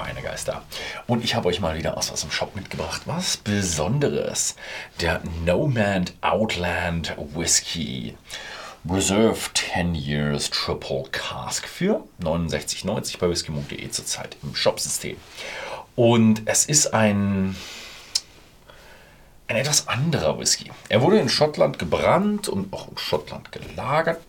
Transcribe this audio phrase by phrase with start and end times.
[0.00, 0.62] Schweinegeister.
[1.06, 3.02] Und ich habe euch mal wieder aus was im Shop mitgebracht.
[3.04, 4.56] Was Besonderes.
[5.00, 8.16] Der Nomad Outland Whisky.
[8.88, 15.18] Reserve 10 Years Triple Cask für 69,90 bei whisky.de zurzeit im Shopsystem.
[15.96, 17.54] Und es ist ein,
[19.48, 20.72] ein etwas anderer Whisky.
[20.88, 24.22] Er wurde in Schottland gebrannt und auch in Schottland gelagert.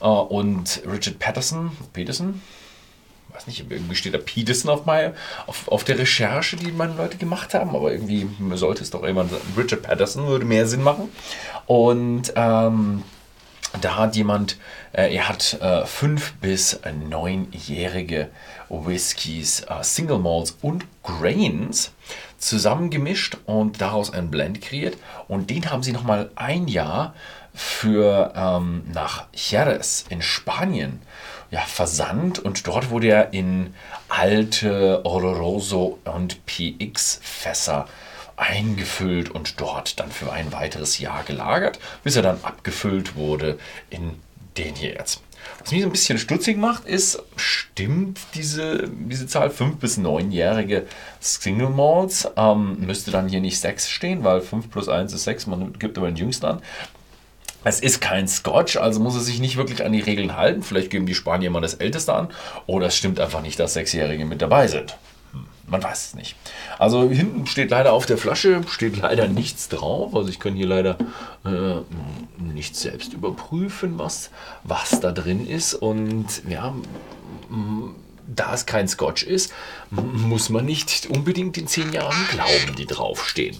[0.00, 2.40] Äh, und Richard Patterson, Peterson,
[3.34, 4.82] weiß nicht, irgendwie steht da Peterson auf,
[5.46, 9.30] auf, auf der Recherche, die meine Leute gemacht haben, aber irgendwie sollte es doch jemand
[9.30, 11.10] sagen, Richard Patterson würde mehr Sinn machen.
[11.66, 13.02] Und ähm,
[13.84, 14.56] da hat jemand,
[14.92, 18.30] äh, er hat äh, fünf bis neunjährige
[18.70, 21.92] Whiskys, äh, Single Malts und Grains
[22.38, 24.96] zusammengemischt und daraus einen Blend kreiert.
[25.28, 27.14] Und den haben sie nochmal ein Jahr
[27.54, 31.00] für ähm, nach Jerez in Spanien
[31.50, 33.74] ja, versandt und dort wurde er in
[34.08, 37.86] alte Oloroso und PX Fässer
[38.36, 43.58] eingefüllt und dort dann für ein weiteres Jahr gelagert, bis er dann abgefüllt wurde
[43.90, 44.12] in
[44.56, 45.20] den hier jetzt.
[45.60, 50.86] Was mich so ein bisschen stutzig macht, ist, stimmt diese, diese Zahl 5- bis 9-jährige
[51.20, 52.28] Single Malls?
[52.36, 55.98] Ähm, müsste dann hier nicht 6 stehen, weil 5 plus 1 ist 6, man gibt
[55.98, 56.62] aber den jüngsten an.
[57.66, 60.62] Es ist kein Scotch, also muss er sich nicht wirklich an die Regeln halten.
[60.62, 62.28] Vielleicht geben die Spanier mal das Älteste an.
[62.66, 64.98] Oder es stimmt einfach nicht, dass Sechsjährige mit dabei sind.
[65.66, 66.36] Man weiß es nicht.
[66.78, 70.14] Also hinten steht leider auf der Flasche, steht leider nichts drauf.
[70.14, 70.98] Also ich kann hier leider
[71.44, 71.80] äh,
[72.38, 74.30] nicht selbst überprüfen, was,
[74.62, 75.74] was da drin ist.
[75.74, 76.74] Und ja,
[78.26, 79.52] da es kein Scotch ist,
[79.90, 83.56] muss man nicht unbedingt den zehn Jahren glauben, die draufstehen.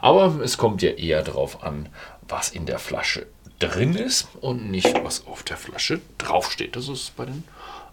[0.00, 1.88] Aber es kommt ja eher darauf an,
[2.28, 3.26] was in der Flasche
[3.58, 6.76] drin ist und nicht, was auf der Flasche draufsteht.
[6.76, 7.44] Das ist bei den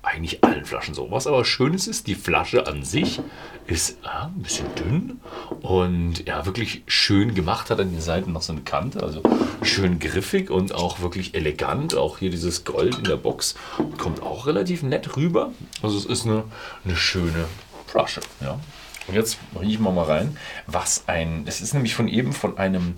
[0.07, 1.11] eigentlich allen Flaschen so.
[1.11, 3.19] Was aber Schönes ist, die Flasche an sich
[3.67, 5.21] ist ah, ein bisschen dünn
[5.61, 7.69] und ja, wirklich schön gemacht.
[7.69, 9.21] Hat an den Seiten noch so eine Kante, also
[9.61, 11.95] schön griffig und auch wirklich elegant.
[11.95, 13.55] Auch hier dieses Gold in der Box
[13.97, 15.51] kommt auch relativ nett rüber.
[15.81, 16.45] Also es ist eine,
[16.85, 17.45] eine schöne
[17.85, 18.21] Flasche.
[18.41, 18.59] Ja.
[19.07, 22.95] Und jetzt riechen wir mal rein, was ein, es ist nämlich von eben von einem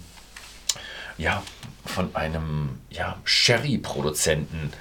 [1.18, 1.44] ja,
[1.86, 4.72] von einem ja, Sherry-Produzenten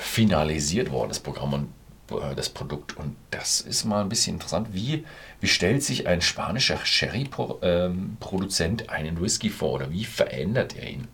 [0.00, 1.68] finalisiert worden, das Programm und
[2.10, 2.96] äh, das Produkt.
[2.96, 4.68] Und das ist mal ein bisschen interessant.
[4.72, 5.04] Wie,
[5.40, 11.08] wie stellt sich ein spanischer Sherry-Produzent einen Whisky vor oder wie verändert er ihn?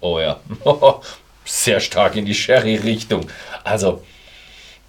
[0.00, 0.40] Oh ja,
[1.44, 3.26] sehr stark in die Sherry-Richtung.
[3.62, 4.02] Also,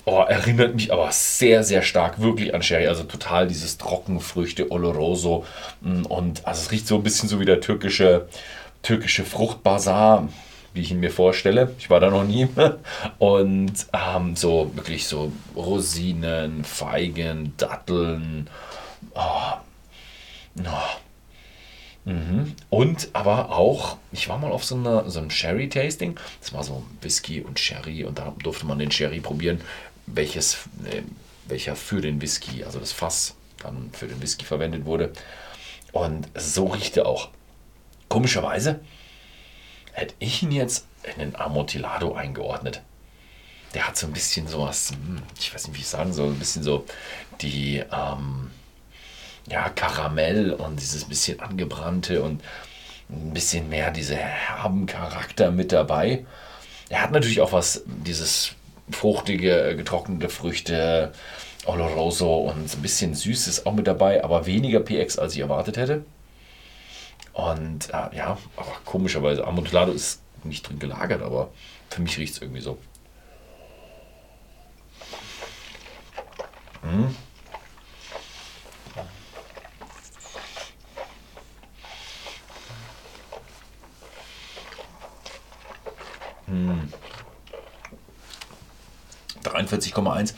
[0.08, 2.86] Oh, erinnert mich aber sehr, sehr stark wirklich an Sherry.
[2.86, 5.46] Also total dieses Trockenfrüchte, Oloroso.
[5.82, 8.28] Mm, und also es riecht so ein bisschen so wie der türkische,
[8.84, 10.30] türkische Fruchtbazar,
[10.76, 11.74] wie ich ihn mir vorstelle.
[11.80, 12.48] Ich war da noch nie.
[13.18, 18.50] Und ähm, so wirklich so Rosinen, Feigen, Datteln.
[19.16, 19.54] Oh.
[20.60, 22.10] Oh.
[22.10, 22.54] Mhm.
[22.70, 26.20] Und aber auch, ich war mal auf so, einer, so einem Sherry-Tasting.
[26.40, 29.62] Das war so Whisky und Sherry und da durfte man den Sherry probieren
[30.08, 31.02] welches, äh,
[31.48, 35.14] welcher für den Whisky, also das Fass dann für den Whisky verwendet wurde.
[35.92, 37.30] Und so riecht er auch.
[38.10, 38.82] Komischerweise
[39.96, 42.82] hätte ich ihn jetzt in den Amontillado eingeordnet.
[43.74, 46.40] Der hat so ein bisschen sowas, hm, ich weiß nicht, wie ich sagen soll, ein
[46.40, 46.86] bisschen so
[47.42, 48.52] die ähm,
[49.48, 52.42] ja, Karamell und dieses bisschen angebrannte und
[53.10, 56.26] ein bisschen mehr diese herben Charakter mit dabei.
[56.90, 58.52] Er hat natürlich auch was, dieses
[58.90, 61.12] fruchtige, getrocknete Früchte,
[61.66, 66.06] Oloroso und ein bisschen Süßes auch mit dabei, aber weniger PX, als ich erwartet hätte.
[67.36, 71.52] Und äh, ja, aber komischerweise, Amontillado ist nicht drin gelagert, aber
[71.90, 72.78] für mich riecht es irgendwie so.
[76.82, 77.16] Mmh.
[86.48, 86.94] Mmh.
[89.44, 90.34] 43,1.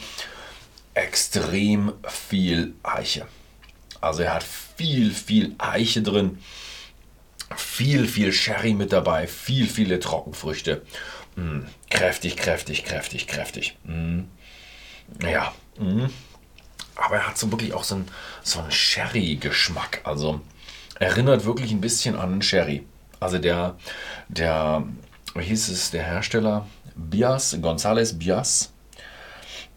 [0.96, 3.28] Extrem viel Eiche.
[4.02, 6.40] Also er hat viel, viel Eiche drin.
[7.78, 9.28] Viel, viel Sherry mit dabei.
[9.28, 10.82] Viel, viele Trockenfrüchte.
[11.36, 11.60] Mm,
[11.92, 13.78] kräftig, kräftig, kräftig, kräftig.
[13.84, 14.22] Mm.
[15.22, 15.54] Ja.
[15.78, 16.08] Mm.
[16.96, 18.08] Aber er hat so wirklich auch so einen,
[18.42, 20.02] so einen Sherry-Geschmack.
[20.06, 20.42] Also
[21.00, 22.84] erinnert wirklich ein bisschen an Sherry.
[23.20, 23.78] Also der,
[24.28, 24.84] der,
[25.36, 26.66] wie hieß es, der Hersteller?
[26.96, 28.74] Bias, González Bias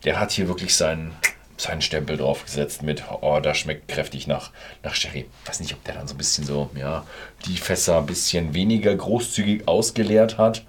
[0.05, 1.13] der hat hier wirklich seinen,
[1.61, 4.51] seinen Stempel draufgesetzt mit, oh, das schmeckt kräftig nach,
[4.83, 5.27] nach Sherry.
[5.43, 7.05] Ich weiß nicht, ob der dann so ein bisschen so, ja,
[7.47, 10.65] die Fässer ein bisschen weniger großzügig ausgeleert hat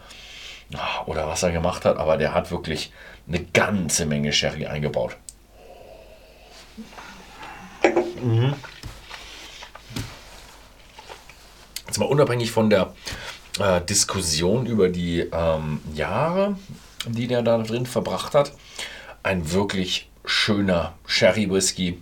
[0.75, 2.91] ah, oder was er gemacht hat, aber der hat wirklich
[3.27, 5.15] eine ganze Menge Sherry eingebaut.
[8.21, 8.53] Mhm.
[11.87, 12.93] Jetzt mal unabhängig von der
[13.59, 16.57] äh, Diskussion über die ähm, Jahre,
[17.05, 18.53] die der da drin verbracht hat,
[19.23, 22.01] ein wirklich schöner Sherry Whisky.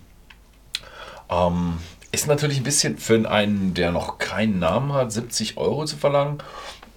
[1.28, 1.78] Ähm,
[2.12, 6.38] ist natürlich ein bisschen für einen, der noch keinen Namen hat, 70 Euro zu verlangen,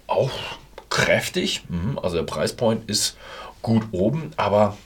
[0.08, 0.32] auch
[0.90, 1.64] kräftig.
[1.70, 3.18] Mhm, also der Preispoint ist
[3.62, 4.78] gut oben, aber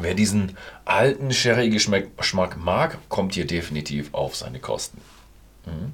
[0.00, 5.00] wer diesen alten Sherry-Geschmack mag, kommt hier definitiv auf seine Kosten.
[5.66, 5.92] Mhm.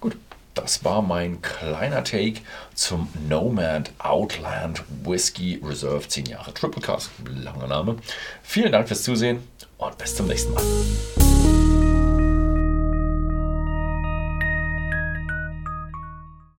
[0.00, 0.16] Gut,
[0.54, 2.40] das war mein kleiner Take
[2.74, 7.10] zum Nomad Outland Whiskey Reserve 10 Jahre Triple Cast.
[7.24, 7.96] Langer Name.
[8.42, 9.46] Vielen Dank fürs Zusehen
[9.78, 10.62] und bis zum nächsten Mal.